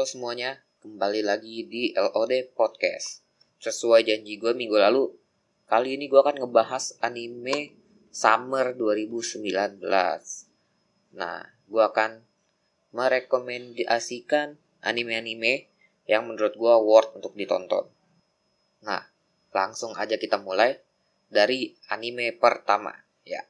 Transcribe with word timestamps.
Halo 0.00 0.08
semuanya, 0.08 0.56
kembali 0.80 1.20
lagi 1.20 1.68
di 1.68 1.92
LOD 1.92 2.56
Podcast. 2.56 3.20
Sesuai 3.60 4.00
janji 4.08 4.40
gue 4.40 4.56
minggu 4.56 4.80
lalu, 4.80 5.12
kali 5.68 6.00
ini 6.00 6.08
gue 6.08 6.16
akan 6.16 6.40
ngebahas 6.40 6.96
anime 7.04 7.76
Summer 8.08 8.72
2019. 8.72 9.44
Nah, 11.20 11.44
gue 11.68 11.82
akan 11.84 12.16
merekomendasikan 12.96 14.56
anime-anime 14.80 15.68
yang 16.08 16.24
menurut 16.24 16.56
gue 16.56 16.74
worth 16.80 17.20
untuk 17.20 17.36
ditonton. 17.36 17.84
Nah, 18.80 19.04
langsung 19.52 19.92
aja 20.00 20.16
kita 20.16 20.40
mulai 20.40 20.80
dari 21.28 21.76
anime 21.92 22.32
pertama. 22.40 22.96
Ya, 23.28 23.44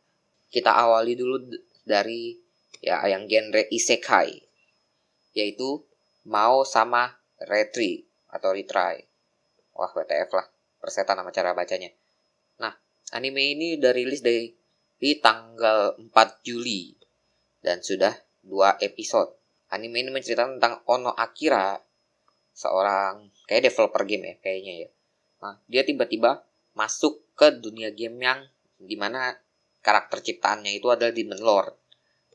kita 0.50 0.74
awali 0.74 1.14
dulu 1.14 1.46
dari 1.86 2.34
ya 2.82 3.06
yang 3.06 3.30
genre 3.30 3.70
isekai, 3.70 4.42
yaitu 5.38 5.86
mau 6.26 6.66
sama 6.68 7.16
retry 7.40 8.04
atau 8.28 8.52
retry. 8.52 9.00
Wah, 9.76 9.90
WTF 9.92 10.30
lah. 10.36 10.46
Persetan 10.80 11.20
nama 11.20 11.32
cara 11.32 11.52
bacanya. 11.52 11.92
Nah, 12.60 12.72
anime 13.12 13.56
ini 13.56 13.76
udah 13.76 13.92
rilis 13.92 14.20
dari 14.24 14.48
di 15.00 15.16
tanggal 15.16 15.96
4 15.96 16.44
Juli 16.44 16.92
dan 17.60 17.80
sudah 17.80 18.12
dua 18.44 18.76
episode. 18.80 19.36
Anime 19.72 20.04
ini 20.04 20.10
menceritakan 20.12 20.60
tentang 20.60 20.84
Ono 20.88 21.12
Akira, 21.14 21.76
seorang 22.52 23.28
kayak 23.48 23.70
developer 23.72 24.02
game 24.04 24.24
ya 24.24 24.34
kayaknya 24.40 24.74
ya. 24.84 24.90
Nah, 25.40 25.54
dia 25.68 25.82
tiba-tiba 25.84 26.44
masuk 26.76 27.24
ke 27.36 27.54
dunia 27.60 27.92
game 27.92 28.20
yang 28.20 28.40
di 28.76 28.96
mana 28.96 29.36
karakter 29.80 30.20
ciptaannya 30.20 30.76
itu 30.76 30.88
adalah 30.92 31.12
Demon 31.12 31.40
Lord. 31.40 31.76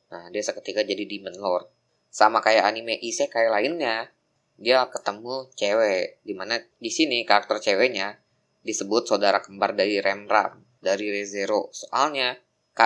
Nah, 0.09 0.29
dia 0.33 0.41
seketika 0.41 0.81
jadi 0.81 1.05
Demon 1.05 1.37
Lord 1.37 1.74
sama 2.15 2.39
kayak 2.39 2.63
anime 2.63 2.95
isekai 2.95 3.51
lainnya 3.51 4.07
dia 4.55 4.87
ketemu 4.87 5.51
cewek 5.51 6.23
di 6.23 6.31
mana 6.31 6.63
di 6.79 6.87
sini 6.87 7.27
karakter 7.27 7.59
ceweknya 7.59 8.15
disebut 8.63 9.03
saudara 9.03 9.43
kembar 9.43 9.75
dari 9.75 9.99
Remram 9.99 10.63
dari 10.79 11.11
Rezero. 11.11 11.75
Soalnya 11.75 12.39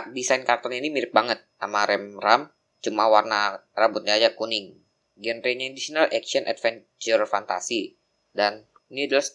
desain 0.09 0.41
karakternya 0.41 0.81
ini 0.81 0.89
mirip 0.89 1.13
banget 1.13 1.45
sama 1.61 1.85
Remram 1.85 2.49
cuma 2.81 3.05
warna 3.05 3.61
rambutnya 3.77 4.17
aja 4.17 4.33
kuning. 4.33 4.81
Genrenya 5.13 5.69
di 5.69 5.77
sini 5.77 6.09
action 6.09 6.49
adventure 6.49 7.29
fantasi 7.29 7.93
dan 8.33 8.65
ini 8.89 9.05
adalah 9.05 9.29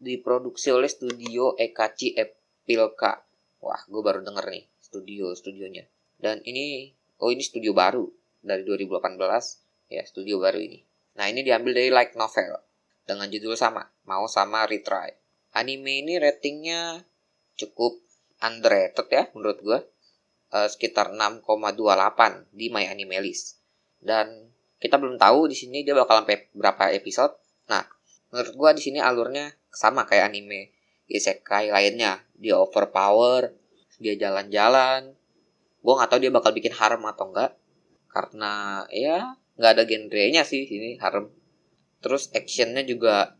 diproduksi 0.00 0.72
oleh 0.72 0.88
studio 0.88 1.52
Ekachi 1.60 2.16
Epilka. 2.16 3.28
Wah 3.60 3.82
gue 3.84 4.00
baru 4.00 4.24
denger 4.24 4.48
nih 4.48 4.64
studio 4.80 5.36
studionya 5.36 5.84
dan 6.16 6.40
ini 6.48 6.96
oh 7.20 7.28
ini 7.28 7.44
studio 7.44 7.76
baru 7.76 8.08
dari 8.48 8.64
2018 8.64 9.20
ya 9.92 10.02
studio 10.08 10.40
baru 10.40 10.60
ini. 10.60 10.80
Nah 11.20 11.28
ini 11.28 11.44
diambil 11.44 11.76
dari 11.76 11.90
light 11.92 12.16
novel 12.16 12.56
dengan 13.04 13.28
judul 13.28 13.56
sama, 13.56 13.88
mau 14.04 14.28
sama 14.28 14.68
retry. 14.68 15.12
Anime 15.56 16.04
ini 16.04 16.20
ratingnya 16.20 17.04
cukup 17.56 17.96
underrated 18.44 19.08
ya 19.08 19.24
menurut 19.32 19.58
gue, 19.64 19.78
uh, 20.52 20.68
sekitar 20.68 21.10
6,28 21.16 22.52
di 22.52 22.68
My 22.68 22.84
Anime 22.86 23.18
List. 23.24 23.58
Dan 23.98 24.52
kita 24.78 25.00
belum 25.00 25.18
tahu 25.18 25.50
di 25.50 25.56
sini 25.58 25.82
dia 25.82 25.96
bakal 25.96 26.22
sampai 26.22 26.52
berapa 26.54 26.94
episode. 26.94 27.34
Nah, 27.66 27.82
menurut 28.30 28.54
gue 28.54 28.70
di 28.78 28.82
sini 28.84 28.98
alurnya 29.02 29.50
sama 29.74 30.06
kayak 30.06 30.30
anime 30.30 30.70
isekai 31.10 31.72
lainnya. 31.72 32.22
Dia 32.38 32.60
overpower, 32.60 33.50
dia 33.98 34.14
jalan-jalan. 34.14 35.16
Gue 35.82 35.92
nggak 35.96 36.10
tahu 36.12 36.20
dia 36.22 36.30
bakal 36.30 36.52
bikin 36.54 36.76
harem 36.76 37.02
atau 37.08 37.32
enggak 37.32 37.58
karena 38.08 38.84
ya 38.90 39.36
nggak 39.58 39.72
ada 39.76 39.84
genrenya 39.84 40.42
sih 40.42 40.64
ini 40.64 40.96
harem. 40.98 41.28
Terus 42.00 42.32
actionnya 42.32 42.82
juga 42.82 43.36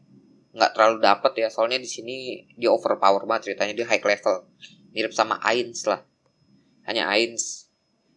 nggak 0.52 0.72
terlalu 0.74 0.98
dapet 1.04 1.32
ya 1.44 1.48
soalnya 1.52 1.78
di 1.78 1.86
sini 1.86 2.42
dia 2.58 2.72
overpower 2.72 3.24
banget 3.28 3.52
ceritanya 3.52 3.74
dia 3.74 3.86
high 3.88 4.02
level. 4.02 4.46
Mirip 4.92 5.12
sama 5.12 5.40
Ains 5.44 5.84
lah. 5.88 6.02
Hanya 6.88 7.08
Ains 7.08 7.68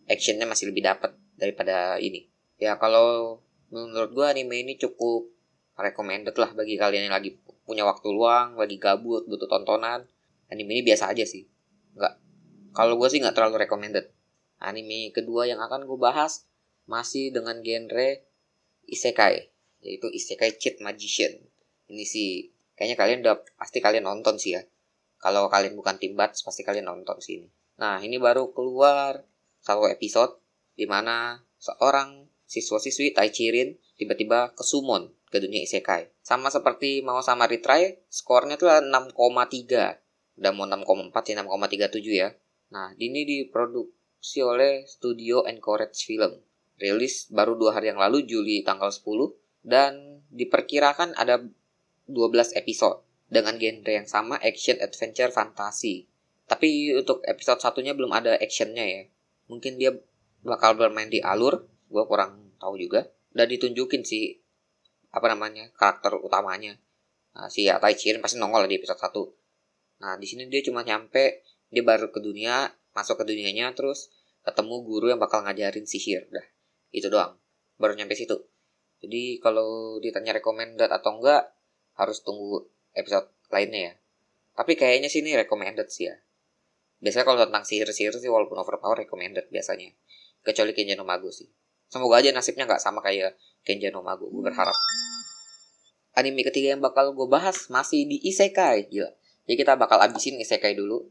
actionnya 0.07 0.47
masih 0.49 0.71
lebih 0.71 0.83
dapet 0.83 1.15
daripada 1.39 1.97
ini. 2.01 2.27
Ya 2.59 2.75
kalau 2.77 3.39
menurut 3.71 4.11
gua 4.11 4.35
anime 4.35 4.61
ini 4.61 4.75
cukup 4.75 5.31
recommended 5.79 6.35
lah 6.37 6.53
bagi 6.53 6.77
kalian 6.77 7.09
yang 7.09 7.15
lagi 7.15 7.39
punya 7.65 7.87
waktu 7.87 8.11
luang 8.11 8.59
lagi 8.59 8.75
gabut 8.77 9.25
butuh 9.25 9.47
tontonan. 9.47 10.03
Anime 10.51 10.75
ini 10.75 10.83
biasa 10.83 11.15
aja 11.15 11.23
sih. 11.23 11.47
Nggak 11.95 12.13
kalau 12.71 12.95
gue 12.95 13.07
sih 13.11 13.19
nggak 13.19 13.35
terlalu 13.35 13.67
recommended 13.67 14.11
Anime 14.61 15.09
kedua 15.09 15.49
yang 15.49 15.57
akan 15.59 15.89
gue 15.89 15.97
bahas 15.97 16.45
masih 16.85 17.33
dengan 17.33 17.59
genre 17.65 18.21
isekai, 18.85 19.49
yaitu 19.81 20.07
isekai 20.13 20.55
cheat 20.61 20.77
magician. 20.85 21.33
Ini 21.89 22.05
sih 22.05 22.53
kayaknya 22.77 22.97
kalian 22.97 23.19
udah 23.25 23.35
pasti 23.57 23.81
kalian 23.81 24.05
nonton 24.05 24.37
sih 24.37 24.53
ya. 24.55 24.61
Kalau 25.21 25.49
kalian 25.49 25.77
bukan 25.77 25.97
tim 25.97 26.13
bats 26.17 26.41
pasti 26.45 26.61
kalian 26.61 26.89
nonton 26.89 27.17
sih 27.21 27.41
ini. 27.41 27.49
Nah, 27.81 28.01
ini 28.01 28.21
baru 28.21 28.53
keluar 28.53 29.25
satu 29.61 29.89
episode 29.89 30.37
di 30.77 30.85
mana 30.89 31.41
seorang 31.61 32.25
siswa-siswi 32.49 33.13
Taichirin 33.13 33.77
tiba-tiba 33.97 34.53
kesumon 34.57 35.13
ke 35.29 35.37
dunia 35.39 35.61
isekai. 35.63 36.09
Sama 36.25 36.49
seperti 36.49 37.05
mau 37.05 37.21
sama 37.23 37.45
retry, 37.45 38.01
skornya 38.09 38.57
tuh 38.57 38.67
6,3. 38.69 39.15
Udah 40.41 40.51
mau 40.51 40.65
6,4 40.65 41.13
sih 41.21 41.35
6,37 41.37 42.11
ya. 42.11 42.29
Nah, 42.73 42.91
ini 42.97 43.23
diproduk 43.23 43.93
diproduksi 44.21 44.45
oleh 44.45 44.85
studio 44.85 45.49
Encourage 45.49 46.05
Film. 46.05 46.37
Rilis 46.77 47.33
baru 47.33 47.57
dua 47.57 47.73
hari 47.73 47.89
yang 47.89 47.97
lalu, 47.97 48.21
Juli 48.29 48.61
tanggal 48.61 48.93
10, 48.93 49.33
dan 49.65 50.21
diperkirakan 50.29 51.17
ada 51.17 51.41
12 52.05 52.53
episode 52.53 53.01
dengan 53.33 53.57
genre 53.57 53.89
yang 53.89 54.05
sama, 54.05 54.37
action, 54.37 54.77
adventure, 54.77 55.33
fantasi. 55.33 56.05
Tapi 56.45 56.93
untuk 56.93 57.25
episode 57.25 57.65
satunya 57.65 57.97
belum 57.97 58.13
ada 58.13 58.37
actionnya 58.37 58.85
ya. 58.85 59.01
Mungkin 59.49 59.81
dia 59.81 59.89
bakal 60.45 60.77
bermain 60.77 61.09
di 61.09 61.17
alur, 61.17 61.65
gue 61.89 62.03
kurang 62.05 62.53
tahu 62.61 62.77
juga. 62.77 63.09
Dan 63.33 63.49
ditunjukin 63.49 64.05
sih, 64.05 64.37
apa 65.09 65.33
namanya, 65.33 65.73
karakter 65.73 66.13
utamanya. 66.21 66.77
Nah, 67.33 67.49
si 67.49 67.65
Atai 67.65 67.97
Chirin 67.97 68.21
pasti 68.21 68.37
nongol 68.37 68.69
di 68.69 68.77
episode 68.77 69.01
1. 69.01 70.05
Nah, 70.05 70.13
di 70.21 70.29
sini 70.29 70.45
dia 70.45 70.61
cuma 70.61 70.85
nyampe, 70.85 71.41
dia 71.73 71.81
baru 71.81 72.13
ke 72.13 72.21
dunia, 72.21 72.69
masuk 72.91 73.21
ke 73.21 73.23
dunianya 73.27 73.71
terus 73.75 74.11
ketemu 74.41 74.75
guru 74.83 75.05
yang 75.13 75.21
bakal 75.21 75.45
ngajarin 75.45 75.85
sihir 75.85 76.27
dah. 76.31 76.45
Itu 76.91 77.07
doang. 77.07 77.37
Baru 77.77 77.95
nyampe 77.95 78.17
situ. 78.17 78.35
Jadi 79.01 79.41
kalau 79.41 79.97
ditanya 79.97 80.37
recommended 80.37 80.89
atau 80.89 81.17
enggak 81.17 81.57
harus 81.97 82.21
tunggu 82.21 82.69
episode 82.93 83.33
lainnya 83.49 83.81
ya. 83.81 83.93
Tapi 84.53 84.77
kayaknya 84.77 85.09
sih 85.09 85.25
ini 85.25 85.33
recommended 85.33 85.89
sih 85.89 86.11
ya. 86.11 86.15
Biasanya 87.01 87.25
kalau 87.25 87.39
tentang 87.49 87.65
sihir-sihir 87.65 88.13
sih 88.13 88.29
walaupun 88.29 88.61
overpower 88.61 88.93
recommended 88.93 89.49
biasanya. 89.49 89.89
Kecuali 90.45 90.73
Kenja 90.77 90.93
no 90.93 91.05
Mago 91.05 91.33
sih. 91.33 91.49
Semoga 91.89 92.21
aja 92.21 92.29
nasibnya 92.29 92.69
nggak 92.69 92.81
sama 92.81 93.01
kayak 93.01 93.37
Kenja 93.65 93.89
no 93.89 94.05
Mago 94.05 94.29
gue 94.29 94.43
berharap. 94.45 94.77
Anime 96.13 96.43
ketiga 96.45 96.77
yang 96.77 96.83
bakal 96.83 97.15
gue 97.15 97.25
bahas 97.25 97.71
masih 97.73 98.05
di 98.05 98.21
isekai. 98.21 98.91
Gila. 98.91 99.09
Jadi 99.49 99.55
kita 99.57 99.73
bakal 99.79 99.97
abisin 100.03 100.37
isekai 100.37 100.77
dulu. 100.77 101.09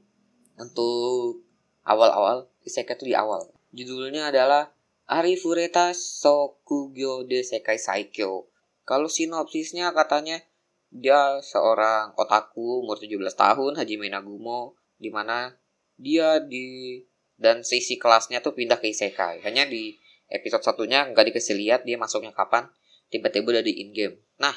Untuk 0.60 1.49
awal-awal 1.86 2.48
isekai 2.64 2.96
itu 2.98 3.10
di 3.10 3.14
awal. 3.16 3.50
Judulnya 3.70 4.28
adalah 4.34 4.74
Arifureta 5.10 5.94
Sokugyo 5.94 7.26
de 7.26 7.42
Sekai 7.42 7.78
Saikyo. 7.78 8.50
Kalau 8.86 9.06
sinopsisnya 9.06 9.90
katanya 9.94 10.42
dia 10.90 11.38
seorang 11.42 12.14
otaku 12.18 12.82
umur 12.82 12.98
17 12.98 13.22
tahun 13.34 13.78
Hajime 13.78 14.10
Nagumo 14.10 14.74
di 14.98 15.10
mana 15.10 15.54
dia 15.94 16.42
di 16.42 16.98
dan 17.40 17.62
sisi 17.62 17.96
kelasnya 17.96 18.42
tuh 18.42 18.52
pindah 18.52 18.82
ke 18.82 18.90
isekai. 18.90 19.40
Hanya 19.46 19.64
di 19.70 19.96
episode 20.30 20.62
satunya 20.62 21.04
nggak 21.10 21.34
dikasih 21.34 21.58
lihat 21.58 21.80
dia 21.82 21.98
masuknya 21.98 22.30
kapan 22.30 22.70
tiba-tiba 23.10 23.58
udah 23.58 23.64
di 23.66 23.82
in 23.82 23.90
game 23.90 24.16
nah 24.38 24.54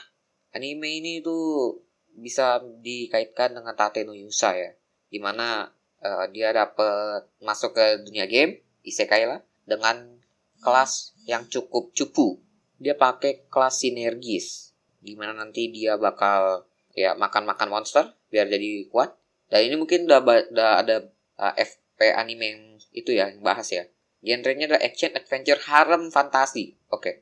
anime 0.53 1.01
ini 1.01 1.19
tuh 1.25 1.81
bisa 2.13 2.61
dikaitkan 2.61 3.57
dengan 3.57 3.73
Tate 3.73 4.05
no 4.05 4.13
Yusa 4.13 4.53
ya 4.53 4.71
di 5.09 5.17
mana 5.17 5.65
uh, 6.03 6.27
dia 6.29 6.51
dapat 6.51 7.25
masuk 7.39 7.73
ke 7.73 8.03
dunia 8.03 8.27
game 8.27 8.59
isekai 8.83 9.25
lah 9.25 9.39
dengan 9.63 10.19
kelas 10.59 11.15
yang 11.23 11.47
cukup 11.47 11.95
cupu 11.95 12.39
dia 12.77 13.00
pakai 13.00 13.47
kelas 13.47 13.79
sinergis 13.79 14.75
gimana 15.00 15.31
nanti 15.31 15.71
dia 15.71 15.95
bakal 15.95 16.67
ya 16.95 17.15
makan-makan 17.15 17.71
monster 17.71 18.05
biar 18.27 18.47
jadi 18.47 18.88
kuat 18.91 19.15
dan 19.47 19.65
ini 19.67 19.75
mungkin 19.79 20.07
udah, 20.07 20.19
udah 20.51 20.71
ada 20.83 20.95
uh, 21.39 21.53
eh, 21.55 21.63
FP 21.63 22.00
anime 22.15 22.45
yang 22.45 22.63
itu 22.94 23.11
ya 23.15 23.31
yang 23.31 23.44
bahas 23.44 23.71
ya 23.71 23.88
genrenya 24.23 24.71
adalah 24.71 24.83
action 24.83 25.11
adventure 25.15 25.59
harem 25.67 26.07
fantasi 26.11 26.79
oke 26.88 27.03
okay. 27.03 27.15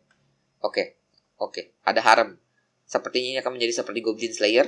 oke 0.62 0.74
okay. 0.74 0.88
oke 1.42 1.52
okay. 1.54 1.66
ada 1.82 2.02
harem 2.06 2.38
sepertinya 2.86 3.42
akan 3.42 3.58
menjadi 3.58 3.82
seperti 3.82 4.00
Goblin 4.04 4.34
Slayer 4.36 4.68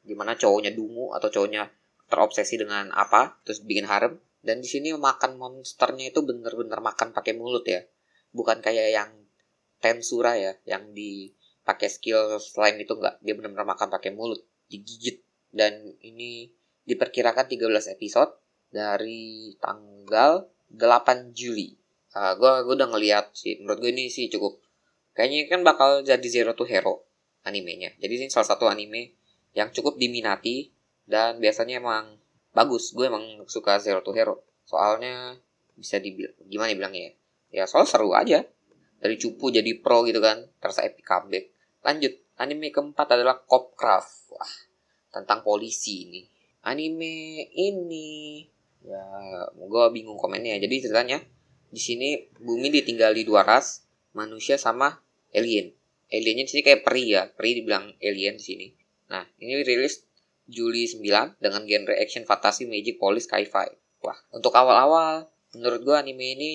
di 0.00 0.12
mana 0.16 0.34
cowoknya 0.36 0.74
dungu 0.74 1.12
atau 1.14 1.28
cowoknya 1.28 1.68
terobsesi 2.10 2.58
dengan 2.58 2.90
apa 2.92 3.40
terus 3.46 3.62
bikin 3.62 3.86
harem. 3.86 4.18
Dan 4.40 4.64
di 4.64 4.68
sini 4.68 4.90
makan 4.96 5.36
monsternya 5.36 6.10
itu 6.10 6.24
bener-bener 6.24 6.80
makan 6.80 7.14
pakai 7.14 7.36
mulut 7.36 7.64
ya. 7.64 7.84
Bukan 8.34 8.64
kayak 8.64 8.88
yang 8.90 9.10
tensura 9.80 10.36
ya 10.36 10.56
yang 10.68 10.92
di 10.92 11.32
pakai 11.64 11.88
skill 11.88 12.36
selain 12.42 12.80
itu 12.80 12.92
nggak. 12.96 13.22
Dia 13.22 13.34
benar-benar 13.36 13.68
makan 13.68 13.88
pakai 13.92 14.10
mulut 14.10 14.42
digigit. 14.66 15.22
Dan 15.50 15.94
ini 16.02 16.50
diperkirakan 16.86 17.46
13 17.46 17.94
episode 17.94 18.32
dari 18.70 19.54
tanggal 19.60 20.46
8 20.72 21.36
Juli. 21.36 21.74
Uh, 22.10 22.34
gue 22.34 22.52
gue 22.66 22.74
udah 22.74 22.88
ngeliat 22.90 23.30
sih. 23.36 23.60
Menurut 23.62 23.78
gue 23.82 23.90
ini 23.92 24.10
sih 24.10 24.26
cukup. 24.32 24.58
Kayaknya 25.14 25.50
kan 25.50 25.60
bakal 25.66 25.90
jadi 26.06 26.26
Zero 26.26 26.54
to 26.54 26.64
Hero 26.64 27.06
animenya. 27.44 27.92
Jadi 27.98 28.24
ini 28.24 28.26
salah 28.32 28.48
satu 28.48 28.70
anime 28.70 29.14
yang 29.52 29.74
cukup 29.74 29.98
diminati 29.98 30.70
dan 31.10 31.42
biasanya 31.42 31.82
emang 31.82 32.16
bagus. 32.54 32.94
Gue 32.94 33.10
emang 33.10 33.42
suka 33.50 33.82
Zero 33.82 34.00
to 34.06 34.14
Hero. 34.14 34.46
Soalnya 34.62 35.34
bisa 35.74 35.98
dibilang 35.98 36.38
gimana 36.46 36.70
bilangnya 36.78 37.02
ya? 37.10 37.12
Ya 37.50 37.64
soal 37.66 37.90
seru 37.90 38.14
aja. 38.14 38.46
Dari 39.02 39.18
cupu 39.18 39.50
jadi 39.50 39.82
pro 39.82 40.06
gitu 40.06 40.22
kan. 40.22 40.46
Terasa 40.62 40.86
epic 40.86 41.02
comeback. 41.02 41.50
Lanjut. 41.82 42.14
Anime 42.40 42.72
keempat 42.72 43.18
adalah 43.18 43.42
Copcraft. 43.42 44.32
Wah 44.32 44.54
tentang 45.10 45.42
polisi 45.42 46.06
ini. 46.06 46.22
Anime 46.62 47.50
ini 47.52 48.46
ya 48.80 49.04
gue 49.52 49.84
bingung 49.92 50.16
komennya. 50.16 50.56
Jadi 50.62 50.88
ceritanya 50.88 51.18
di 51.70 51.80
sini 51.82 52.30
bumi 52.38 52.70
ditinggali 52.70 53.26
dua 53.26 53.42
ras 53.42 53.84
manusia 54.14 54.56
sama 54.56 55.02
alien. 55.34 55.74
Aliennya 56.10 56.46
di 56.46 56.50
sini 56.50 56.62
kayak 56.62 56.82
peri 56.86 57.04
ya. 57.14 57.26
Peri 57.30 57.60
dibilang 57.62 57.94
alien 57.98 58.38
di 58.38 58.44
sini. 58.44 58.66
Nah 59.10 59.26
ini 59.42 59.62
rilis 59.62 60.09
Juli 60.50 60.90
9 60.90 61.38
dengan 61.38 61.62
genre 61.64 61.94
action 61.94 62.26
fantasi 62.26 62.66
magic 62.66 62.98
police 62.98 63.30
sci-fi. 63.30 63.70
Wah 64.02 64.18
untuk 64.34 64.50
awal-awal 64.52 65.30
menurut 65.54 65.80
gue 65.86 65.96
anime 65.96 66.36
ini 66.36 66.50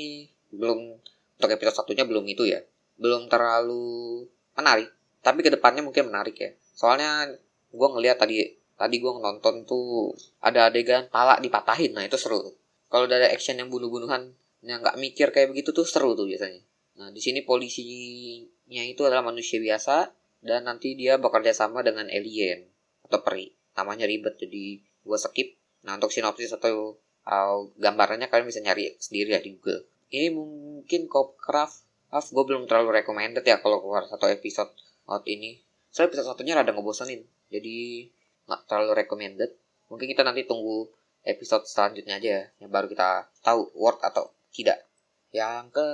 belum 0.51 1.00
untuk 1.39 1.50
episode 1.50 1.83
satunya 1.83 2.03
belum 2.03 2.27
itu 2.27 2.44
ya. 2.45 2.59
Belum 3.00 3.31
terlalu 3.31 4.27
menarik 4.53 4.92
tapi 5.24 5.42
ke 5.42 5.50
depannya 5.50 5.81
mungkin 5.81 6.12
menarik 6.12 6.36
ya. 6.36 6.51
Soalnya 6.75 7.31
gue 7.71 7.88
ngeliat 7.88 8.19
tadi 8.19 8.44
tadi 8.75 8.95
gue 9.00 9.12
nonton 9.15 9.63
tuh 9.63 10.12
ada 10.44 10.68
adegan 10.68 11.07
pala 11.07 11.39
dipatahin 11.39 11.95
nah 11.95 12.03
itu 12.03 12.19
seru 12.19 12.44
kalau 12.92 13.07
ada 13.07 13.31
action 13.31 13.56
yang 13.56 13.71
bunuh-bunuhan 13.71 14.36
yang 14.65 14.83
nggak 14.83 15.00
mikir 15.00 15.31
kayak 15.31 15.56
begitu 15.56 15.71
tuh 15.71 15.86
seru 15.86 16.18
tuh 16.18 16.25
biasanya. 16.25 16.59
Nah 16.95 17.12
di 17.12 17.21
sini 17.21 17.44
polisinya 17.44 18.83
itu 18.83 19.01
adalah 19.06 19.21
manusia 19.21 19.62
biasa 19.62 20.09
dan 20.42 20.65
nanti 20.65 20.95
dia 20.97 21.18
bekerja 21.21 21.53
sama 21.53 21.81
dengan 21.86 22.09
alien 22.09 22.65
atau 23.06 23.21
peri 23.21 23.53
namanya 23.75 24.07
ribet 24.10 24.39
jadi 24.39 24.80
gue 24.81 25.18
skip 25.19 25.56
nah 25.86 26.00
untuk 26.00 26.10
sinopsis 26.10 26.56
atau 26.56 26.98
uh, 27.27 27.57
gambarannya 27.77 28.31
kalian 28.31 28.50
bisa 28.50 28.63
nyari 28.63 28.95
sendiri 28.98 29.38
ya 29.38 29.42
di 29.44 29.56
Google 29.56 29.86
ini 30.10 30.31
mungkin 30.33 31.12
Copcraft 31.12 31.86
Maaf, 32.16 32.31
gue 32.31 32.48
belum 32.48 32.63
terlalu 32.63 33.04
recommended 33.04 33.44
ya 33.44 33.60
kalau 33.60 33.83
keluar 33.83 34.07
satu 34.07 34.31
episode 34.31 34.72
out 35.04 35.27
ini. 35.27 35.60
Soalnya 35.92 36.16
episode 36.16 36.31
satunya 36.31 36.56
rada 36.56 36.72
ngebosenin. 36.72 37.27
Jadi 37.51 38.07
nggak 38.48 38.72
terlalu 38.72 39.04
recommended. 39.04 39.51
Mungkin 39.92 40.07
kita 40.07 40.24
nanti 40.24 40.48
tunggu 40.48 40.88
episode 41.28 41.68
selanjutnya 41.68 42.16
aja 42.16 42.30
ya, 42.39 42.44
yang 42.63 42.71
baru 42.71 42.88
kita 42.88 43.28
tahu 43.44 43.68
worth 43.75 44.00
atau 44.00 44.31
tidak. 44.56 44.88
Yang 45.36 45.75
ke 45.75 45.88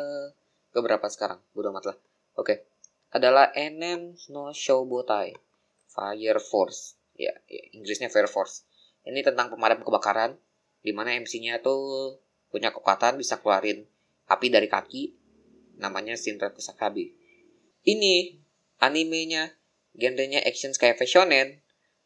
ke 0.70 0.80
berapa 0.86 1.10
sekarang? 1.10 1.42
Bodo 1.58 1.74
amat 1.74 1.90
lah. 1.90 1.98
Oke. 2.38 2.46
Okay. 2.46 2.58
Adalah 3.18 3.50
Enen 3.58 4.14
no 4.30 4.54
Shoubotai. 4.54 5.34
Fire 5.90 6.38
Force. 6.38 7.01
Ya, 7.18 7.34
ya, 7.48 7.64
Inggrisnya 7.76 8.08
Fire 8.08 8.30
Force. 8.30 8.64
Ini 9.04 9.26
tentang 9.26 9.52
pemadam 9.52 9.82
kebakaran 9.82 10.38
di 10.82 10.92
mana 10.94 11.14
MC-nya 11.18 11.62
tuh 11.62 12.18
punya 12.50 12.74
kekuatan 12.74 13.18
bisa 13.18 13.40
keluarin 13.40 13.88
api 14.28 14.48
dari 14.50 14.68
kaki 14.68 15.14
namanya 15.82 16.14
Shinra 16.14 16.54
Kusakabe. 16.54 17.14
Ini 17.82 18.38
animenya 18.82 19.58
genrenya 19.98 20.42
action 20.46 20.72
kayak 20.74 21.02
fashionen 21.02 21.62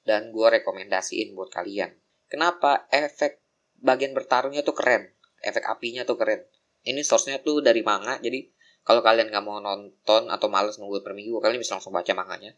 dan 0.05 0.31
gue 0.31 0.47
rekomendasiin 0.61 1.33
buat 1.33 1.51
kalian. 1.51 1.93
Kenapa? 2.29 2.87
Efek 2.89 3.41
bagian 3.81 4.15
bertarungnya 4.15 4.61
tuh 4.61 4.73
keren. 4.77 5.11
Efek 5.41 5.65
apinya 5.65 6.07
tuh 6.07 6.17
keren. 6.17 6.41
Ini 6.85 7.01
source-nya 7.01 7.41
tuh 7.41 7.65
dari 7.65 7.81
manga, 7.81 8.21
jadi 8.21 8.45
kalau 8.85 9.01
kalian 9.01 9.33
nggak 9.33 9.45
mau 9.45 9.57
nonton 9.57 10.29
atau 10.29 10.45
males 10.45 10.77
nunggu 10.77 11.01
per 11.01 11.17
minggu, 11.17 11.41
kalian 11.41 11.57
bisa 11.57 11.77
langsung 11.77 11.89
baca 11.89 12.13
manganya. 12.13 12.53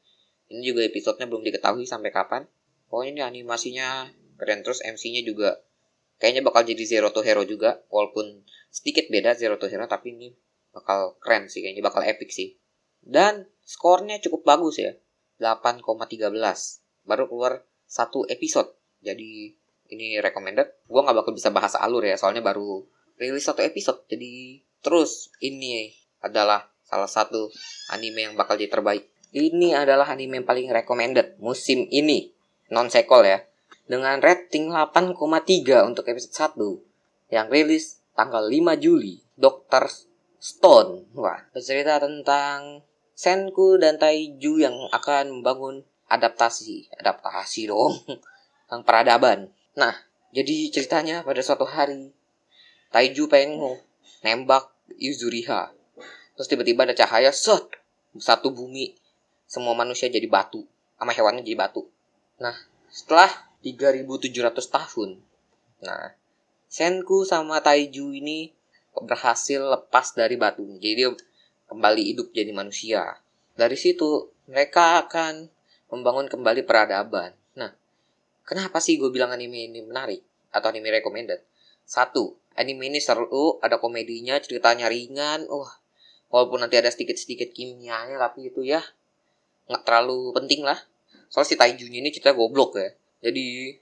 Ini 0.47 0.63
juga 0.63 0.81
episodenya 0.87 1.27
belum 1.27 1.43
diketahui 1.43 1.83
sampai 1.83 2.11
kapan. 2.11 2.47
Oh 2.87 3.03
ini 3.03 3.19
animasinya 3.19 4.07
keren 4.39 4.63
terus 4.63 4.79
MC-nya 4.79 5.25
juga 5.27 5.59
kayaknya 6.17 6.41
bakal 6.45 6.63
jadi 6.63 6.83
Zero 6.87 7.11
to 7.11 7.21
Hero 7.21 7.43
juga, 7.43 7.83
walaupun 7.91 8.45
sedikit 8.71 9.05
beda 9.11 9.35
Zero 9.35 9.59
to 9.59 9.67
Hero 9.67 9.85
tapi 9.85 10.15
ini 10.15 10.33
bakal 10.71 11.17
keren 11.19 11.49
sih 11.49 11.61
kayaknya 11.65 11.83
bakal 11.83 12.01
epic 12.05 12.31
sih. 12.31 12.55
Dan 13.03 13.47
skornya 13.63 14.19
cukup 14.23 14.47
bagus 14.47 14.79
ya 14.79 14.95
8,13 15.39 16.31
baru 17.07 17.23
keluar 17.29 17.63
satu 17.87 18.27
episode 18.27 18.71
jadi 19.03 19.53
ini 19.87 20.19
recommended. 20.19 20.67
Gue 20.87 21.01
nggak 21.03 21.23
bakal 21.23 21.31
bisa 21.35 21.51
bahas 21.51 21.75
alur 21.75 22.03
ya 22.03 22.15
soalnya 22.15 22.43
baru 22.43 22.83
rilis 23.17 23.45
satu 23.47 23.65
episode 23.65 24.05
jadi 24.07 24.61
terus 24.79 25.33
ini 25.41 25.91
adalah 26.21 26.69
salah 26.87 27.09
satu 27.09 27.51
anime 27.91 28.31
yang 28.31 28.33
bakal 28.39 28.55
jadi 28.55 28.71
terbaik 28.71 29.09
ini 29.35 29.75
adalah 29.75 30.07
anime 30.07 30.43
yang 30.43 30.47
paling 30.47 30.67
recommended 30.71 31.35
musim 31.41 31.87
ini 31.91 32.31
non 32.71 32.91
sekol 32.91 33.23
ya 33.23 33.39
dengan 33.87 34.19
rating 34.19 34.71
8,3 34.71 35.15
untuk 35.87 36.03
episode 36.07 36.35
1 37.31 37.35
yang 37.35 37.47
rilis 37.47 38.03
tanggal 38.15 38.43
5 38.43 38.75
Juli 38.83 39.23
Dokter 39.35 39.87
Stone. 40.37 41.11
Wah, 41.15 41.47
bercerita 41.55 41.97
tentang 42.03 42.83
Senku 43.17 43.81
dan 43.81 43.97
Taiju 43.97 44.61
yang 44.61 44.75
akan 44.93 45.39
membangun 45.41 45.81
adaptasi. 46.11 46.91
Adaptasi 47.01 47.71
dong. 47.71 47.97
Tentang 48.67 48.83
peradaban. 48.83 49.49
Nah, 49.79 49.95
jadi 50.35 50.69
ceritanya 50.69 51.23
pada 51.23 51.39
suatu 51.39 51.63
hari 51.63 52.11
Taiju 52.91 53.31
pengen 53.31 53.79
nembak 54.21 54.69
Yuzuriha. 54.99 55.71
Terus 56.37 56.47
tiba-tiba 56.51 56.85
ada 56.85 56.93
cahaya 56.93 57.33
set 57.33 57.65
satu 58.17 58.53
bumi 58.53 58.97
semua 59.47 59.73
manusia 59.73 60.11
jadi 60.11 60.27
batu 60.27 60.67
sama 60.97 61.13
hewannya 61.13 61.45
jadi 61.45 61.57
batu. 61.57 61.87
Nah, 62.41 62.57
setelah 62.91 63.29
3700 63.61 64.53
tahun. 64.67 65.21
Nah, 65.85 66.13
Senku 66.67 67.23
sama 67.23 67.63
Taiju 67.63 68.11
ini 68.11 68.51
berhasil 68.97 69.61
lepas 69.61 70.17
dari 70.17 70.35
batu. 70.35 70.65
Jadi 70.81 70.93
dia 70.93 71.09
kembali 71.69 72.01
hidup 72.13 72.33
jadi 72.33 72.51
manusia. 72.51 73.21
Dari 73.53 73.77
situ 73.77 74.33
mereka 74.49 75.05
akan 75.05 75.47
membangun 75.93 76.27
kembali 76.27 76.65
peradaban. 76.65 77.31
Nah, 77.55 77.71
kenapa 78.43 78.81
sih 78.81 78.97
gue 78.97 79.13
bilang 79.13 79.31
anime 79.31 79.69
ini 79.69 79.79
menarik 79.85 80.21
atau 80.51 80.73
anime 80.73 80.91
recommended? 80.91 81.39
Satu, 81.87 82.35
anime 82.57 82.91
ini 82.91 82.99
seru, 82.99 83.61
ada 83.63 83.79
komedinya, 83.79 84.35
ceritanya 84.43 84.91
ringan. 84.91 85.47
Wah, 85.47 85.71
walaupun 86.33 86.67
nanti 86.67 86.75
ada 86.75 86.91
sedikit-sedikit 86.91 87.55
kimianya, 87.55 88.19
tapi 88.19 88.51
itu 88.51 88.65
ya 88.65 88.83
nggak 89.67 89.83
terlalu 89.83 90.33
penting 90.33 90.63
lah. 90.63 90.79
Soalnya 91.27 91.49
si 91.51 91.55
Taijunya 91.59 91.99
ini 91.99 92.09
cerita 92.11 92.31
goblok 92.31 92.79
ya. 92.79 92.89
Jadi 93.23 93.75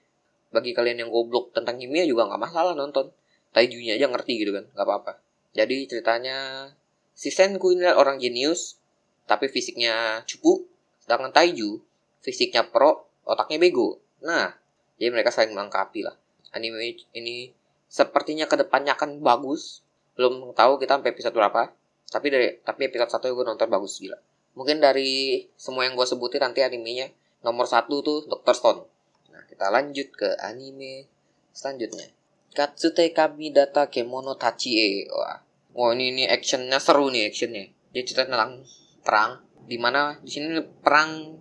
bagi 0.50 0.72
kalian 0.74 1.06
yang 1.06 1.10
goblok 1.14 1.54
tentang 1.54 1.78
kimia 1.78 2.06
juga 2.06 2.30
nggak 2.30 2.42
masalah 2.42 2.74
nonton. 2.74 3.10
Taijunya 3.56 3.96
aja 3.96 4.12
ngerti 4.12 4.34
gitu 4.42 4.52
kan, 4.52 4.66
nggak 4.76 4.86
apa-apa. 4.86 5.22
Jadi 5.56 5.88
ceritanya 5.88 6.70
si 7.16 7.32
Senku 7.32 7.72
ini 7.72 7.88
orang 7.88 8.20
jenius, 8.20 8.76
tapi 9.24 9.48
fisiknya 9.48 10.28
cupu, 10.28 10.68
sedangkan 11.00 11.32
Taiju 11.32 11.80
fisiknya 12.26 12.66
pro, 12.66 13.06
otaknya 13.22 13.62
bego. 13.62 14.02
Nah, 14.26 14.50
jadi 14.98 15.14
mereka 15.14 15.30
saling 15.30 15.54
melengkapi 15.54 16.02
lah. 16.02 16.18
Anime 16.50 16.98
ini 17.14 17.54
sepertinya 17.86 18.50
ke 18.50 18.58
depannya 18.58 18.98
akan 18.98 19.22
bagus. 19.22 19.86
Belum 20.18 20.50
tahu 20.58 20.82
kita 20.82 20.98
sampai 20.98 21.14
episode 21.14 21.38
berapa. 21.38 21.70
Tapi 22.10 22.28
dari 22.34 22.48
tapi 22.66 22.90
episode 22.90 23.14
satu 23.14 23.30
gue 23.30 23.46
nonton 23.46 23.70
bagus 23.70 24.02
gila. 24.02 24.18
Mungkin 24.56 24.80
dari 24.80 25.46
semua 25.60 25.84
yang 25.84 26.00
gue 26.00 26.08
sebutin 26.08 26.40
nanti 26.40 26.64
animenya 26.64 27.12
nomor 27.44 27.68
satu 27.68 28.00
tuh 28.02 28.24
Dr. 28.26 28.56
Stone. 28.56 28.82
Nah, 29.30 29.44
kita 29.46 29.68
lanjut 29.70 30.10
ke 30.16 30.34
anime 30.40 31.12
selanjutnya. 31.52 32.10
Katsute 32.56 33.12
kami 33.12 33.52
data 33.52 33.92
kemono 33.92 34.40
tachie. 34.40 35.12
Wah. 35.12 35.44
Wah 35.76 35.92
ini 35.92 36.16
ini 36.16 36.24
actionnya 36.24 36.80
seru 36.80 37.12
nih 37.12 37.28
actionnya. 37.28 37.68
Dia 37.92 38.02
cerita 38.08 38.24
tentang 38.24 38.64
perang. 39.04 39.44
Di 39.68 39.76
mana 39.76 40.16
di 40.24 40.32
sini 40.32 40.64
perang 40.64 41.36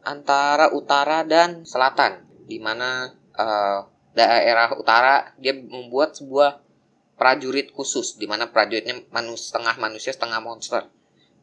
antara 0.00 0.72
utara 0.72 1.28
dan 1.28 1.68
selatan. 1.68 2.24
Di 2.48 2.56
mana 2.56 3.12
uh, 3.36 3.84
daerah 4.16 4.72
utara 4.80 5.36
dia 5.36 5.52
membuat 5.52 6.16
sebuah 6.16 6.64
prajurit 7.20 7.68
khusus. 7.76 8.16
Di 8.16 8.24
mana 8.24 8.48
prajuritnya 8.48 8.96
manus, 9.12 9.52
setengah 9.52 9.76
manusia 9.76 10.16
setengah 10.16 10.40
monster. 10.40 10.88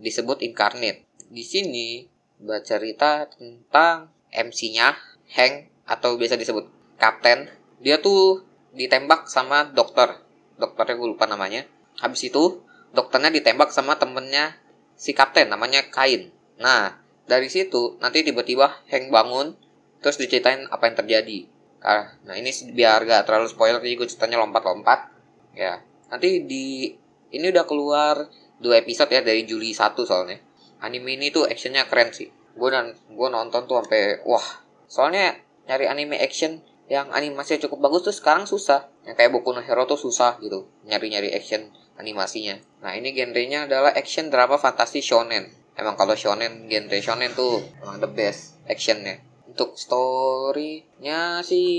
Disebut 0.04 0.44
incarnate. 0.44 1.08
Di 1.32 1.48
sini 1.48 2.04
bercerita 2.44 3.24
tentang 3.32 4.12
MC-nya 4.36 5.00
Hank 5.32 5.72
atau 5.88 6.20
biasa 6.20 6.36
disebut 6.36 6.68
kapten. 7.00 7.48
Dia 7.80 8.04
tuh 8.04 8.44
ditembak 8.76 9.32
sama 9.32 9.72
dokter. 9.72 10.20
Dokternya 10.60 11.00
gue 11.00 11.08
lupa 11.16 11.24
namanya. 11.26 11.64
Habis 12.04 12.28
itu 12.28 12.62
dokternya 12.92 13.32
ditembak 13.32 13.72
sama 13.72 13.96
temennya 13.96 14.60
si 14.94 15.16
kapten 15.16 15.50
namanya 15.50 15.88
Kain. 15.88 16.36
Nah 16.60 17.00
dari 17.24 17.48
situ 17.48 17.96
nanti 18.04 18.22
tiba-tiba 18.22 18.84
Hank 18.92 19.08
bangun 19.08 19.56
terus 20.04 20.20
diceritain 20.20 20.68
apa 20.68 20.92
yang 20.92 21.00
terjadi. 21.00 21.48
Ah, 21.84 22.16
nah 22.24 22.36
ini 22.40 22.52
biar 22.72 23.04
gak 23.04 23.28
terlalu 23.28 23.48
spoiler 23.52 23.80
jadi 23.84 23.96
gue 23.96 24.08
ceritanya 24.08 24.44
lompat-lompat. 24.44 25.12
Ya 25.56 25.80
nanti 26.12 26.44
di 26.44 26.96
ini 27.34 27.46
udah 27.50 27.66
keluar 27.66 28.30
dua 28.60 28.82
episode 28.82 29.10
ya 29.10 29.22
dari 29.26 29.48
Juli 29.48 29.74
1 29.74 29.96
soalnya. 30.04 30.38
Anime 30.84 31.16
ini 31.16 31.32
tuh 31.32 31.48
actionnya 31.48 31.88
keren 31.88 32.12
sih. 32.12 32.28
Gue 32.54 32.70
dan 32.70 32.94
gue 32.94 33.28
nonton 33.32 33.66
tuh 33.66 33.82
sampai 33.82 34.22
wah. 34.28 34.44
Soalnya 34.86 35.40
nyari 35.66 35.88
anime 35.88 36.20
action 36.20 36.60
yang 36.92 37.08
animasinya 37.16 37.66
cukup 37.66 37.90
bagus 37.90 38.04
tuh 38.04 38.16
sekarang 38.16 38.44
susah. 38.44 38.92
Yang 39.08 39.16
kayak 39.16 39.32
Boku 39.32 39.56
no 39.56 39.64
Hero 39.64 39.88
tuh 39.88 39.98
susah 39.98 40.38
gitu 40.44 40.68
nyari-nyari 40.84 41.32
action 41.32 41.72
animasinya. 41.98 42.60
Nah 42.84 42.94
ini 42.94 43.16
genrenya 43.16 43.66
adalah 43.66 43.96
action 43.96 44.28
drama 44.28 44.60
fantasi 44.60 45.00
shonen. 45.00 45.50
Emang 45.74 45.98
kalau 45.98 46.14
shonen 46.14 46.70
genre 46.70 47.00
shonen 47.00 47.32
tuh 47.34 47.64
emang 47.82 47.98
the 48.04 48.10
best 48.12 48.60
actionnya. 48.68 49.24
Untuk 49.48 49.80
storynya 49.80 51.42
sih 51.46 51.70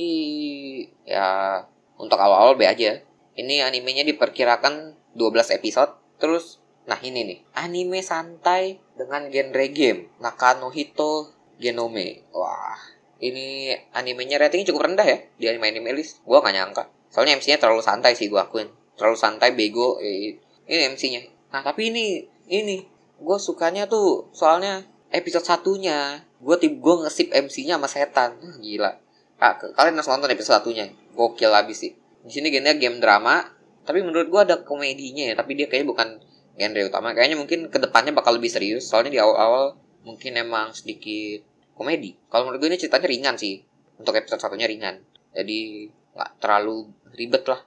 ya 1.05 1.61
untuk 2.01 2.19
awal-awal 2.19 2.57
B 2.59 2.67
aja. 2.67 3.05
Ini 3.35 3.67
animenya 3.67 4.07
diperkirakan 4.07 4.97
12 5.19 5.59
episode 5.59 5.93
terus 6.19 6.64
nah 6.85 7.01
ini 7.01 7.25
nih 7.25 7.39
anime 7.57 8.05
santai 8.05 8.77
dengan 8.93 9.27
genre 9.33 9.67
game 9.73 10.13
Nakano 10.21 10.69
Hito 10.69 11.33
Genome. 11.57 12.29
Wah 12.35 12.79
ini 13.23 13.73
animenya 13.95 14.37
ratingnya 14.37 14.69
cukup 14.69 14.91
rendah 14.91 15.07
ya 15.07 15.19
di 15.39 15.45
anime 15.49 15.71
anime 15.71 15.97
list. 15.97 16.21
Gue 16.27 16.39
gak 16.43 16.53
nyangka. 16.53 16.85
Soalnya 17.09 17.39
MC-nya 17.39 17.63
terlalu 17.63 17.81
santai 17.81 18.19
sih 18.19 18.29
gue 18.29 18.37
akuin. 18.37 18.69
Terlalu 18.99 19.17
santai 19.17 19.55
bego 19.55 19.99
ini 20.03 20.83
MC-nya 20.93 21.31
nah 21.55 21.63
tapi 21.63 21.95
ini 21.95 22.27
ini 22.51 22.83
gue 23.15 23.39
sukanya 23.39 23.87
tuh 23.87 24.29
soalnya 24.35 24.85
episode 25.15 25.47
satunya. 25.47 26.27
Gue 26.43 26.61
tip 26.61 26.77
gue 26.77 26.95
ngesip 27.07 27.33
MC-nya 27.33 27.81
sama 27.81 27.89
setan. 27.89 28.37
Gila. 28.61 28.93
Ah, 29.41 29.57
kalian 29.57 29.97
harus 29.97 30.11
nonton 30.11 30.31
episode 30.31 30.61
satunya. 30.61 30.91
Gokil 31.15 31.55
abis 31.55 31.89
sih. 31.89 31.93
Di 32.25 32.33
sini 32.33 32.53
genrenya 32.53 32.77
game 32.77 32.99
drama 33.01 33.55
tapi 33.85 34.01
menurut 34.01 34.33
gue 34.33 34.41
ada 34.41 34.57
komedinya 34.65 35.33
ya 35.33 35.35
tapi 35.37 35.55
dia 35.55 35.69
kayaknya 35.69 35.89
bukan 35.93 36.09
genre 36.55 36.83
utama. 36.87 37.13
Kayaknya 37.13 37.37
mungkin 37.39 37.61
ke 37.69 37.79
depannya 37.83 38.15
bakal 38.15 38.39
lebih 38.39 38.51
serius. 38.51 38.87
Soalnya 38.87 39.11
di 39.11 39.21
awal-awal 39.21 39.75
mungkin 40.07 40.39
emang 40.39 40.71
sedikit 40.75 41.43
komedi. 41.75 42.15
Kalau 42.31 42.47
menurut 42.47 42.63
gue 42.63 42.71
ini 42.71 42.79
ceritanya 42.79 43.09
ringan 43.11 43.37
sih. 43.39 43.63
Untuk 43.99 44.15
episode 44.15 44.43
satunya 44.43 44.67
ringan. 44.71 45.03
Jadi 45.35 45.91
nggak 46.15 46.31
terlalu 46.39 46.91
ribet 47.15 47.45
lah. 47.51 47.61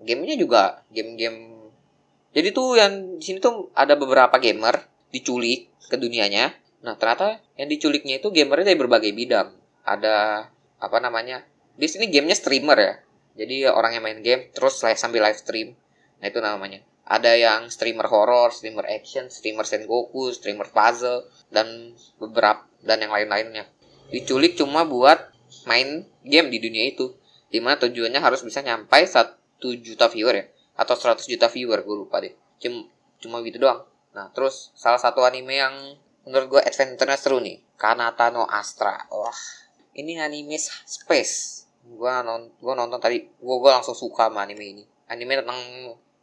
Gamenya 0.00 0.36
juga 0.40 0.84
game-game. 0.92 1.68
Jadi 2.32 2.48
tuh 2.52 2.76
yang 2.76 3.18
di 3.18 3.24
sini 3.24 3.38
tuh 3.40 3.72
ada 3.72 3.96
beberapa 3.96 4.36
gamer 4.40 4.88
diculik 5.12 5.72
ke 5.88 5.96
dunianya. 5.96 6.52
Nah 6.84 6.94
ternyata 6.96 7.40
yang 7.58 7.68
diculiknya 7.68 8.20
itu 8.20 8.28
gamernya 8.32 8.72
dari 8.72 8.78
berbagai 8.78 9.12
bidang. 9.12 9.48
Ada 9.84 10.48
apa 10.78 10.98
namanya 11.02 11.42
di 11.76 11.86
sini 11.88 12.08
gamenya 12.08 12.36
streamer 12.36 12.78
ya. 12.78 12.94
Jadi 13.38 13.68
orang 13.68 13.96
yang 13.96 14.04
main 14.04 14.20
game 14.20 14.48
terus 14.52 14.80
sambil 14.80 15.24
live 15.24 15.40
stream. 15.40 15.74
Nah 16.20 16.26
itu 16.28 16.38
namanya 16.38 16.84
ada 17.08 17.32
yang 17.32 17.72
streamer 17.72 18.04
horror, 18.04 18.52
streamer 18.52 18.84
action, 18.84 19.32
streamer 19.32 19.64
sengoku, 19.64 20.28
streamer 20.36 20.68
puzzle, 20.68 21.24
dan 21.48 21.96
beberapa 22.20 22.68
dan 22.84 23.00
yang 23.00 23.16
lain-lainnya. 23.16 23.64
Diculik 24.12 24.60
cuma 24.60 24.84
buat 24.84 25.32
main 25.64 26.04
game 26.20 26.52
di 26.52 26.60
dunia 26.60 26.92
itu. 26.92 27.16
Di 27.48 27.64
mana 27.64 27.80
tujuannya 27.80 28.20
harus 28.20 28.44
bisa 28.44 28.60
nyampai 28.60 29.08
1 29.08 29.24
juta 29.80 30.12
viewer 30.12 30.36
ya. 30.36 30.46
Atau 30.76 31.00
100 31.00 31.24
juta 31.24 31.48
viewer, 31.48 31.80
gue 31.80 31.96
lupa 31.96 32.20
deh. 32.20 32.36
Cuma, 32.60 32.84
cuma 33.24 33.40
gitu 33.40 33.56
doang. 33.56 33.88
Nah, 34.12 34.28
terus 34.36 34.68
salah 34.76 35.00
satu 35.00 35.24
anime 35.24 35.56
yang 35.56 35.74
menurut 36.28 36.60
gue 36.60 36.60
adventure-nya 36.60 37.16
seru 37.16 37.40
nih. 37.40 37.64
Kanata 37.80 38.28
no 38.28 38.44
Astra. 38.44 39.08
Wah, 39.08 39.40
ini 39.96 40.20
anime 40.20 40.60
space. 40.60 41.64
Gue 41.88 42.12
nonton, 42.20 42.52
gua 42.60 42.76
nonton 42.76 43.00
tadi, 43.00 43.24
gue 43.24 43.70
langsung 43.72 43.96
suka 43.96 44.28
sama 44.28 44.44
anime 44.44 44.76
ini. 44.76 44.84
Anime 45.08 45.40
tentang 45.40 45.56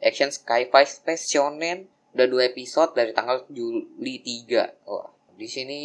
Action 0.06 0.30
Sci-Fi 0.30 0.86
Space 0.86 1.34
Shonen 1.34 1.90
udah 2.14 2.28
dua 2.30 2.54
episode 2.54 2.94
dari 2.94 3.10
tanggal 3.10 3.42
Juli 3.50 4.22
3. 4.22 4.86
Wah, 4.86 5.10
di 5.34 5.50
sini 5.50 5.80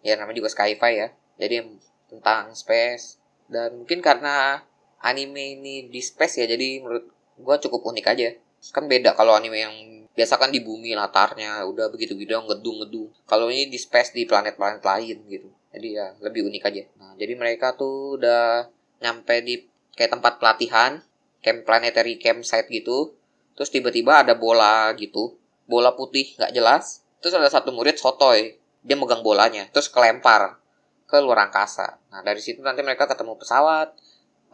ya 0.00 0.16
namanya 0.16 0.40
juga 0.40 0.48
Sci-Fi 0.48 0.92
ya. 0.96 1.12
Jadi 1.36 1.76
tentang 2.08 2.56
space 2.56 3.20
dan 3.52 3.84
mungkin 3.84 4.00
karena 4.00 4.64
anime 5.04 5.60
ini 5.60 5.92
di 5.92 6.00
space 6.00 6.40
ya 6.42 6.46
jadi 6.48 6.80
menurut 6.80 7.12
gua 7.36 7.60
cukup 7.60 7.84
unik 7.92 8.06
aja. 8.08 8.32
Kan 8.72 8.88
beda 8.88 9.12
kalau 9.12 9.36
anime 9.36 9.60
yang 9.60 9.76
biasa 10.16 10.40
kan 10.40 10.48
di 10.48 10.64
bumi 10.64 10.96
latarnya 10.96 11.60
udah 11.68 11.92
begitu 11.92 12.16
gitu 12.16 12.32
ngedung-ngedung. 12.32 13.12
Kalau 13.28 13.52
ini 13.52 13.68
di 13.68 13.76
space 13.76 14.16
di 14.16 14.24
planet-planet 14.24 14.80
lain 14.80 15.16
gitu. 15.28 15.52
Jadi 15.76 15.88
ya 15.92 16.16
lebih 16.24 16.48
unik 16.48 16.62
aja. 16.64 16.82
Nah, 16.96 17.12
jadi 17.20 17.36
mereka 17.36 17.76
tuh 17.76 18.16
udah 18.16 18.72
nyampe 19.04 19.44
di 19.44 19.68
kayak 19.92 20.16
tempat 20.16 20.40
pelatihan, 20.40 21.04
camp 21.44 21.68
planetary 21.68 22.16
campsite 22.16 22.72
gitu 22.72 23.12
terus 23.56 23.72
tiba-tiba 23.72 24.22
ada 24.22 24.36
bola 24.36 24.92
gitu 24.94 25.34
bola 25.66 25.96
putih 25.98 26.36
nggak 26.38 26.52
jelas. 26.54 27.02
Terus 27.18 27.34
ada 27.34 27.50
satu 27.50 27.74
murid 27.74 27.98
sotoy 27.98 28.54
dia 28.86 28.94
megang 28.94 29.24
bolanya 29.26 29.66
terus 29.74 29.90
kelempar 29.90 30.62
ke 31.10 31.18
luar 31.18 31.50
angkasa. 31.50 31.98
Nah 32.14 32.22
dari 32.22 32.38
situ 32.38 32.62
nanti 32.62 32.86
mereka 32.86 33.10
ketemu 33.10 33.34
pesawat 33.34 33.90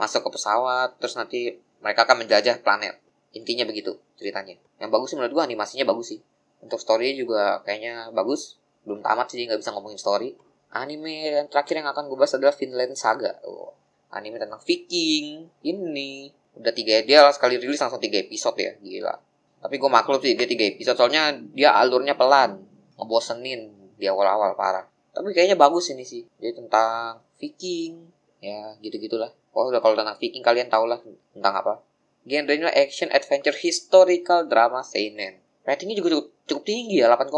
masuk 0.00 0.24
ke 0.30 0.40
pesawat 0.40 0.96
terus 0.96 1.18
nanti 1.20 1.60
mereka 1.84 2.08
akan 2.08 2.24
menjajah 2.24 2.64
planet. 2.64 2.96
Intinya 3.36 3.68
begitu 3.68 4.00
ceritanya. 4.16 4.56
Yang 4.80 4.90
bagus 4.94 5.08
sih 5.12 5.16
menurut 5.20 5.32
gua 5.36 5.44
animasinya 5.44 5.84
bagus 5.84 6.16
sih. 6.16 6.20
Untuk 6.62 6.80
story 6.80 7.18
juga 7.18 7.60
kayaknya 7.66 8.08
bagus. 8.14 8.56
Belum 8.86 9.04
tamat 9.04 9.28
sih 9.28 9.44
nggak 9.44 9.60
bisa 9.60 9.74
ngomongin 9.74 10.00
story. 10.00 10.32
Anime 10.72 11.28
yang 11.28 11.48
terakhir 11.52 11.84
yang 11.84 11.88
akan 11.92 12.08
gue 12.08 12.16
bahas 12.16 12.32
adalah 12.32 12.56
Finland 12.56 12.96
Saga. 12.96 13.36
Oh, 13.44 13.76
anime 14.08 14.40
tentang 14.40 14.56
Viking 14.64 15.52
ini 15.60 16.32
udah 16.58 16.72
tiga 16.72 17.00
dia 17.02 17.24
sekali 17.32 17.56
rilis 17.56 17.80
langsung 17.80 18.02
tiga 18.02 18.20
episode 18.20 18.56
ya 18.58 18.72
gila. 18.80 19.14
Tapi 19.62 19.78
gue 19.78 19.90
maklum 19.90 20.18
sih 20.18 20.34
dia 20.34 20.48
tiga 20.48 20.66
episode 20.68 20.98
soalnya 20.98 21.32
dia 21.54 21.72
alurnya 21.76 22.18
pelan 22.18 22.62
ngebosenin 22.98 23.72
di 23.96 24.06
awal-awal 24.10 24.58
parah. 24.58 24.86
Tapi 25.12 25.32
kayaknya 25.32 25.56
bagus 25.56 25.92
ini 25.92 26.02
sih 26.02 26.24
dia 26.40 26.52
tentang 26.52 27.20
Viking 27.38 28.10
ya 28.42 28.74
gitu 28.82 28.98
gitulah 28.98 29.30
oh 29.54 29.70
udah 29.70 29.78
kalau 29.78 29.94
tentang 29.94 30.18
Viking 30.18 30.42
kalian 30.42 30.68
tau 30.68 30.84
lah 30.84 31.00
tentang 31.32 31.54
apa. 31.54 31.74
Genrenya 32.22 32.70
action 32.70 33.10
adventure 33.10 33.56
historical 33.58 34.46
drama 34.46 34.86
seinen. 34.86 35.42
Ratingnya 35.66 35.98
juga 35.98 36.18
cukup, 36.18 36.26
cukup 36.46 36.62
tinggi 36.66 37.02
ya 37.02 37.10
8,5 37.10 37.34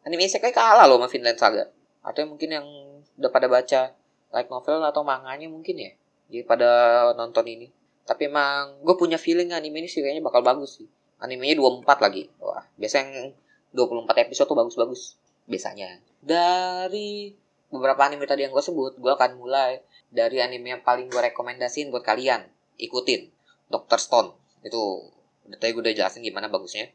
anime 0.00 0.24
isekai 0.24 0.52
kalah 0.56 0.88
loh 0.88 0.96
sama 0.96 1.08
Finland 1.12 1.36
Saga. 1.36 1.68
Atau 2.00 2.24
mungkin 2.24 2.48
yang 2.48 2.64
udah 3.20 3.28
pada 3.28 3.52
baca 3.52 3.92
like 4.32 4.48
novel 4.48 4.80
atau 4.86 5.02
manganya 5.02 5.50
mungkin 5.50 5.76
ya 5.76 5.92
jadi 6.30 6.46
pada 6.46 6.70
nonton 7.18 7.44
ini 7.44 7.68
tapi 8.10 8.26
emang 8.26 8.82
gue 8.82 8.98
punya 8.98 9.22
feeling 9.22 9.54
anime 9.54 9.86
ini 9.86 9.86
sih 9.86 10.02
kayaknya 10.02 10.18
bakal 10.18 10.42
bagus 10.42 10.82
sih. 10.82 10.88
Animenya 11.22 11.62
24 11.62 11.86
lagi. 12.02 12.26
Wah, 12.42 12.66
biasa 12.74 13.06
yang 13.06 13.30
24 13.70 14.26
episode 14.26 14.50
tuh 14.50 14.58
bagus-bagus. 14.58 15.14
Biasanya. 15.46 16.02
Dari 16.18 17.30
beberapa 17.70 18.02
anime 18.02 18.26
tadi 18.26 18.42
yang 18.42 18.50
gue 18.50 18.64
sebut, 18.66 18.98
gue 18.98 19.12
akan 19.14 19.38
mulai 19.38 19.78
dari 20.10 20.42
anime 20.42 20.74
yang 20.74 20.82
paling 20.82 21.06
gue 21.06 21.22
rekomendasiin 21.22 21.94
buat 21.94 22.02
kalian. 22.02 22.50
Ikutin. 22.82 23.30
Dr. 23.70 24.02
Stone. 24.02 24.34
Itu 24.66 25.06
tadi 25.46 25.70
gue 25.70 25.82
udah 25.86 25.94
jelasin 25.94 26.26
gimana 26.26 26.50
bagusnya. 26.50 26.90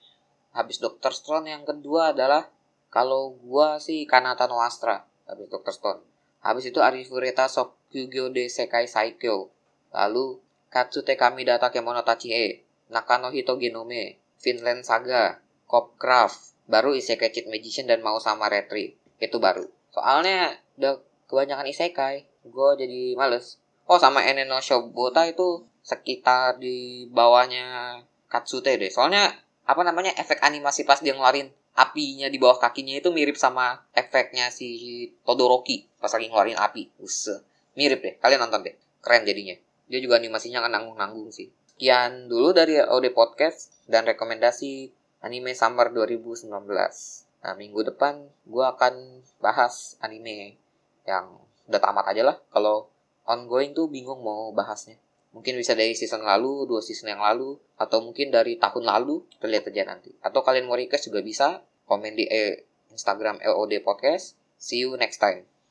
Habis 0.51 0.83
Dr. 0.83 1.15
Stone 1.15 1.47
yang 1.47 1.63
kedua 1.63 2.11
adalah 2.11 2.51
kalau 2.91 3.39
gue 3.39 3.79
sih 3.79 4.03
Kanata 4.03 4.51
no 4.51 4.59
Astra. 4.59 5.07
Habis 5.31 5.47
Dr. 5.47 5.71
Stone. 5.71 6.01
Habis 6.43 6.75
itu 6.75 6.83
Arifureta 6.83 7.47
Sokyugyo 7.47 8.35
de 8.35 8.51
Sekai 8.51 8.83
Saikyo. 8.91 9.47
Lalu 9.95 10.43
Katsute 10.75 11.15
Kami 11.15 11.47
Data 11.47 11.71
Kemono 11.71 12.03
Tachi 12.03 12.35
E, 12.35 12.67
Nakano 12.91 13.31
Hito 13.31 13.55
Genome, 13.55 14.19
Finland 14.35 14.83
Saga, 14.83 15.39
Copcraft, 15.71 16.67
baru 16.67 16.91
Isekai 16.91 17.31
Cheat 17.31 17.47
Magician 17.47 17.87
dan 17.87 18.03
Mau 18.03 18.19
Sama 18.19 18.51
Retri. 18.51 18.99
Itu 19.15 19.39
baru. 19.39 19.63
Soalnya 19.95 20.59
udah 20.75 20.99
kebanyakan 21.31 21.71
isekai, 21.71 22.27
gue 22.43 22.69
jadi 22.75 23.15
males. 23.15 23.55
Oh 23.87 23.95
sama 23.95 24.27
Eneno 24.27 24.59
Shobota 24.59 25.23
itu 25.23 25.63
sekitar 25.79 26.59
di 26.59 27.07
bawahnya 27.07 28.03
Katsute 28.27 28.75
deh. 28.75 28.91
Soalnya 28.91 29.31
apa 29.63 29.79
namanya 29.79 30.11
efek 30.19 30.43
animasi 30.43 30.83
pas 30.83 30.99
dia 30.99 31.15
ngeluarin 31.15 31.55
apinya 31.71 32.27
di 32.27 32.35
bawah 32.35 32.59
kakinya 32.59 32.99
itu 32.99 33.15
mirip 33.15 33.39
sama 33.39 33.79
efeknya 33.95 34.51
si 34.51 35.07
Todoroki 35.23 35.87
pas 36.03 36.11
lagi 36.11 36.27
ngeluarin 36.27 36.59
api. 36.59 36.91
Usah. 36.99 37.39
Mirip 37.79 38.03
deh. 38.03 38.19
Kalian 38.19 38.43
nonton 38.43 38.67
deh. 38.67 38.75
Keren 38.99 39.23
jadinya 39.23 39.55
dia 39.85 39.99
juga 40.01 40.17
animasinya 40.17 40.65
kan 40.65 40.71
nanggung-nanggung 40.73 41.29
sih. 41.29 41.49
Sekian 41.75 42.31
dulu 42.31 42.55
dari 42.55 42.79
OD 42.79 43.11
Podcast 43.11 43.73
dan 43.85 44.07
rekomendasi 44.07 44.89
anime 45.21 45.51
Summer 45.53 45.91
2019. 45.91 46.49
Nah, 46.49 47.53
minggu 47.53 47.79
depan 47.93 48.25
gue 48.47 48.65
akan 48.65 49.21
bahas 49.37 49.99
anime 50.01 50.57
yang 51.05 51.29
udah 51.69 51.81
tamat 51.81 52.05
aja 52.09 52.23
lah. 52.25 52.37
Kalau 52.49 52.89
ongoing 53.29 53.77
tuh 53.77 53.91
bingung 53.91 54.21
mau 54.25 54.49
bahasnya. 54.55 54.97
Mungkin 55.35 55.59
bisa 55.59 55.75
dari 55.75 55.91
season 55.91 56.23
lalu, 56.23 56.63
dua 56.63 56.79
season 56.79 57.11
yang 57.11 57.19
lalu, 57.19 57.59
atau 57.75 57.99
mungkin 57.99 58.31
dari 58.31 58.55
tahun 58.55 58.87
lalu, 58.87 59.27
kita 59.35 59.51
lihat 59.51 59.67
aja 59.67 59.83
nanti. 59.83 60.15
Atau 60.23 60.47
kalian 60.47 60.63
mau 60.63 60.79
request 60.79 61.11
juga 61.11 61.19
bisa, 61.19 61.59
komen 61.91 62.15
di 62.15 62.23
eh, 62.23 62.63
Instagram 62.95 63.43
LOD 63.43 63.83
Podcast, 63.83 64.39
See 64.55 64.81
you 64.81 64.97
next 64.97 65.19
time. 65.19 65.54